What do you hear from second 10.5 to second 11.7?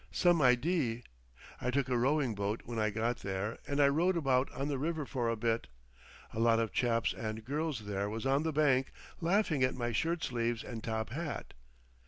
and top hat.